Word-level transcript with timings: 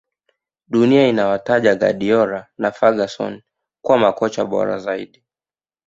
dunia 0.67 1.07
inawataja 1.07 1.75
guardiola 1.75 2.47
na 2.57 2.71
ferguson 2.71 3.41
kuwa 3.85 3.97
makocha 3.97 4.45
bora 4.45 4.79
zaidi 4.79 5.25